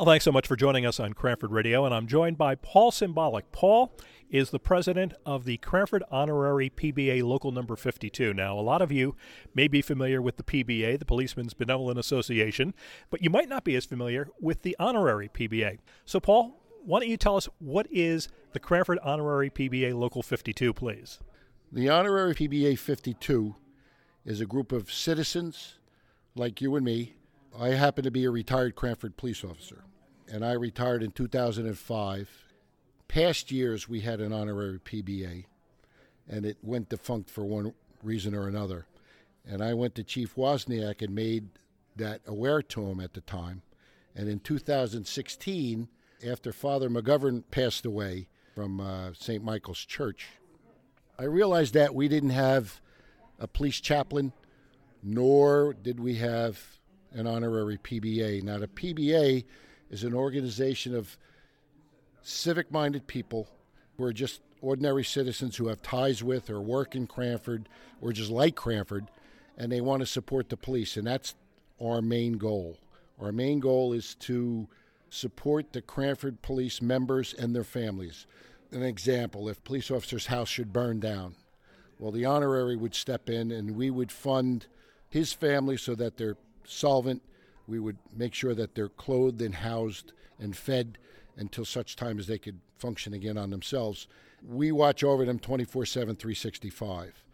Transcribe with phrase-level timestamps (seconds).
[0.00, 2.90] Well, thanks so much for joining us on Cranford Radio, and I'm joined by Paul
[2.90, 3.52] Symbolic.
[3.52, 3.94] Paul
[4.30, 8.32] is the president of the Cranford Honorary PBA Local Number 52.
[8.32, 9.14] Now, a lot of you
[9.54, 12.72] may be familiar with the PBA, the Policemen's Benevolent Association,
[13.10, 15.80] but you might not be as familiar with the Honorary PBA.
[16.06, 20.72] So, Paul, why don't you tell us what is the Cranford Honorary PBA Local 52,
[20.72, 21.18] please?
[21.70, 23.54] The Honorary PBA 52
[24.24, 25.74] is a group of citizens
[26.34, 27.16] like you and me.
[27.54, 29.84] I happen to be a retired Cranford police officer
[30.30, 32.30] and I retired in 2005.
[33.08, 35.44] Past years, we had an honorary PBA,
[36.28, 38.86] and it went defunct for one reason or another.
[39.44, 41.48] And I went to Chief Wozniak and made
[41.96, 43.62] that aware to him at the time.
[44.14, 45.88] And in 2016,
[46.26, 49.42] after Father McGovern passed away from uh, St.
[49.42, 50.28] Michael's Church,
[51.18, 52.80] I realized that we didn't have
[53.40, 54.32] a police chaplain,
[55.02, 56.78] nor did we have
[57.12, 58.42] an honorary PBA.
[58.44, 59.44] Now, the PBA
[59.90, 61.16] is an organization of
[62.22, 63.48] civic minded people
[63.96, 67.68] who are just ordinary citizens who have ties with or work in Cranford
[68.00, 69.10] or just like Cranford
[69.56, 70.96] and they want to support the police.
[70.96, 71.34] And that's
[71.82, 72.78] our main goal.
[73.20, 74.68] Our main goal is to
[75.10, 78.26] support the Cranford police members and their families.
[78.72, 81.34] An example if police officer's house should burn down,
[81.98, 84.66] well, the honorary would step in and we would fund
[85.10, 87.22] his family so that they're solvent
[87.70, 90.98] we would make sure that they're clothed and housed and fed
[91.36, 94.08] until such time as they could function again on themselves.
[94.46, 97.24] We watch over them 24 7, 365.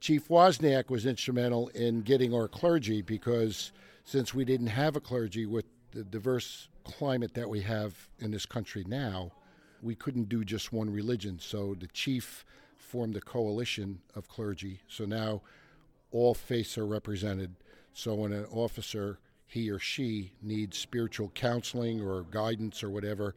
[0.00, 3.72] Chief Wozniak was instrumental in getting our clergy because
[4.04, 8.46] since we didn't have a clergy with the diverse climate that we have in this
[8.46, 9.30] country now,
[9.80, 11.38] we couldn't do just one religion.
[11.38, 12.44] So the chief
[12.76, 14.80] formed a coalition of clergy.
[14.88, 15.42] So now
[16.10, 17.54] all faiths are represented.
[17.92, 19.18] So when an officer
[19.48, 23.34] he or she needs spiritual counseling or guidance or whatever,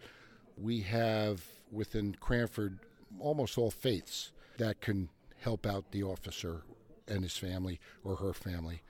[0.58, 2.80] we have within Cranford
[3.20, 6.64] almost all faiths that can help out the officer
[7.08, 8.82] and his family or her family.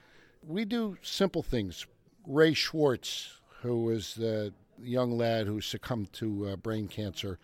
[0.45, 1.85] We do simple things.
[2.27, 7.37] Ray Schwartz, who was the young lad who succumbed to uh, brain cancer,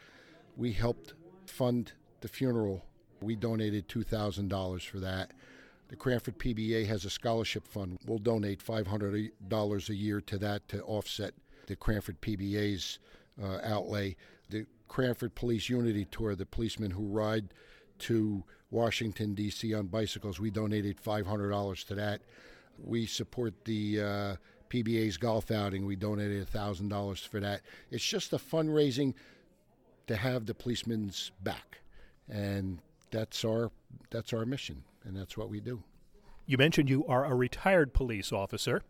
[0.55, 1.13] we helped
[1.45, 2.83] fund the funeral.
[3.21, 5.31] We donated $2,000 for that.
[5.89, 7.97] The Cranford PBA has a scholarship fund.
[8.05, 11.33] We'll donate $500 a year to that to offset
[11.67, 12.99] the Cranford PBA's
[13.41, 14.17] uh, outlay.
[14.49, 17.53] The Cranford Police Unity Tour, the policemen who ride
[17.99, 19.73] to Washington, D.C.
[19.73, 22.21] on bicycles, we donated $500 to that.
[22.83, 24.35] We support the uh,
[24.69, 25.85] PBA's golf outing.
[25.85, 27.61] We donated $1,000 for that.
[27.91, 29.13] It's just a fundraising
[30.07, 31.79] to have the policemen's back.
[32.29, 33.71] And that's our
[34.09, 35.84] that's our mission and that's what we do.
[36.45, 38.84] You mentioned you are a retired police officer.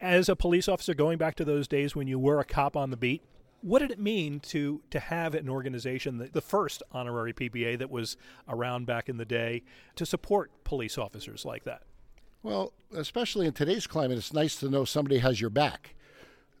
[0.00, 2.90] As a police officer, going back to those days when you were a cop on
[2.90, 3.22] the beat,
[3.60, 7.90] what did it mean to to have an organization, the, the first honorary PBA that
[7.90, 8.16] was
[8.48, 9.62] around back in the day,
[9.96, 11.82] to support police officers like that?
[12.42, 15.94] Well, especially in today's climate, it's nice to know somebody has your back.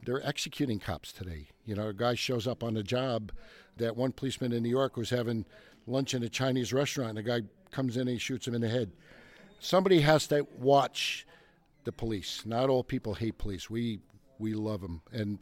[0.02, 1.48] They're executing cops today.
[1.66, 3.32] You know, a guy shows up on a job
[3.76, 5.44] that one policeman in New York was having
[5.86, 7.42] lunch in a Chinese restaurant, and the guy
[7.74, 8.92] comes in and he shoots him in the head.
[9.58, 11.26] Somebody has to watch
[11.84, 12.46] the police.
[12.46, 13.68] Not all people hate police.
[13.68, 14.00] We
[14.38, 15.02] we love them.
[15.12, 15.38] And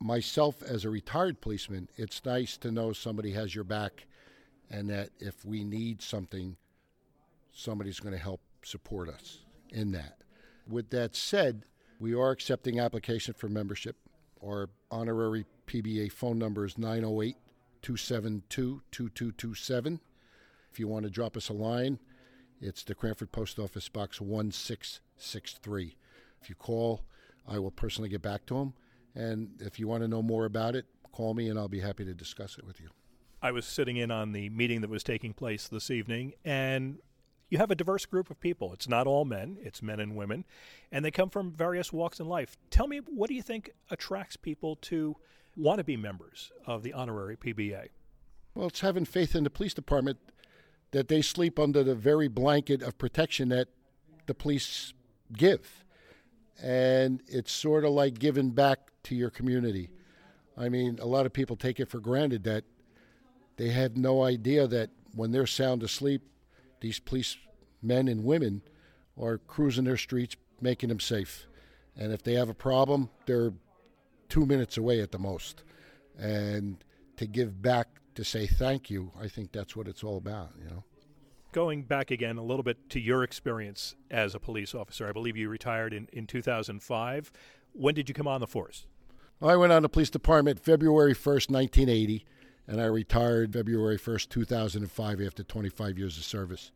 [0.00, 4.06] myself as a retired policeman, it's nice to know somebody has your back
[4.70, 6.56] and that if we need something,
[7.52, 9.38] somebody's going to help support us
[9.70, 10.18] in that.
[10.68, 11.64] With that said,
[12.00, 13.96] we are accepting application for membership.
[14.44, 17.36] Our honorary PBA phone number is 908
[17.82, 20.00] 272 2227.
[20.72, 21.98] If you want to drop us a line,
[22.58, 25.96] it's the Cranford Post Office Box 1663.
[26.40, 27.02] If you call,
[27.46, 28.72] I will personally get back to them.
[29.14, 32.06] And if you want to know more about it, call me and I'll be happy
[32.06, 32.88] to discuss it with you.
[33.42, 37.00] I was sitting in on the meeting that was taking place this evening, and
[37.50, 38.72] you have a diverse group of people.
[38.72, 40.46] It's not all men, it's men and women,
[40.90, 42.56] and they come from various walks in life.
[42.70, 45.16] Tell me, what do you think attracts people to
[45.54, 47.88] want to be members of the honorary PBA?
[48.54, 50.18] Well, it's having faith in the police department
[50.92, 53.68] that they sleep under the very blanket of protection that
[54.26, 54.92] the police
[55.32, 55.84] give.
[56.62, 59.90] And it's sort of like giving back to your community.
[60.56, 62.64] I mean, a lot of people take it for granted that
[63.56, 66.22] they have no idea that when they're sound asleep,
[66.80, 67.36] these police
[67.82, 68.62] men and women
[69.20, 71.46] are cruising their streets, making them safe.
[71.96, 73.52] And if they have a problem, they're
[74.28, 75.62] two minutes away at the most.
[76.18, 76.82] And
[77.16, 79.12] to give back to say thank you.
[79.20, 80.84] I think that's what it's all about, you know.
[81.52, 85.36] Going back again a little bit to your experience as a police officer, I believe
[85.36, 87.32] you retired in, in 2005.
[87.72, 88.86] When did you come on the force?
[89.42, 92.24] I went on the police department February 1st, 1980,
[92.68, 96.70] and I retired February 1st, 2005, after 25 years of service.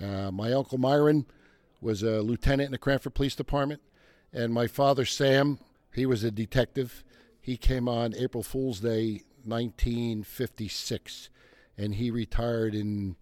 [0.00, 1.24] Uh, my uncle Myron
[1.80, 3.80] was a lieutenant in the Cranford Police Department,
[4.32, 5.58] and my father Sam,
[5.92, 7.04] he was a detective.
[7.40, 11.30] He came on April Fool's Day, 1956,
[11.76, 13.16] and he retired in,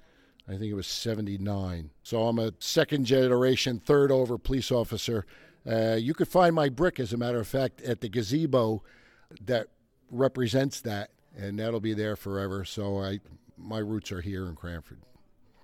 [0.48, 1.90] I think it was 79.
[2.02, 5.26] So I'm a second generation, third over police officer.
[5.70, 8.82] Uh, you could find my brick, as a matter of fact, at the gazebo
[9.40, 9.68] that
[10.10, 12.64] represents that, and that'll be there forever.
[12.64, 13.20] So I,
[13.56, 14.98] my roots are here in Cranford.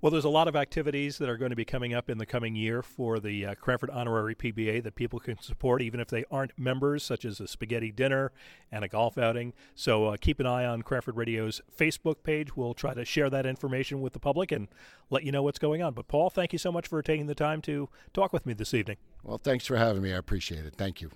[0.01, 2.25] Well, there's a lot of activities that are going to be coming up in the
[2.25, 6.23] coming year for the uh, Cranford Honorary PBA that people can support, even if they
[6.31, 8.31] aren't members, such as a spaghetti dinner
[8.71, 9.53] and a golf outing.
[9.75, 12.55] So uh, keep an eye on Cranford Radio's Facebook page.
[12.55, 14.69] We'll try to share that information with the public and
[15.09, 15.93] let you know what's going on.
[15.93, 18.73] But, Paul, thank you so much for taking the time to talk with me this
[18.73, 18.97] evening.
[19.23, 20.13] Well, thanks for having me.
[20.13, 20.75] I appreciate it.
[20.77, 21.11] Thank you.